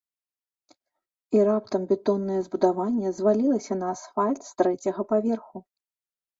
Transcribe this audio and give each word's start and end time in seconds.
І 1.37 1.43
раптам 1.49 1.81
бетоннае 1.91 2.39
збудаванне 2.49 3.13
звалілася 3.21 3.73
на 3.85 3.95
асфальт 3.99 4.39
з 4.51 4.59
трэцяга 4.65 5.01
паверху. 5.15 5.57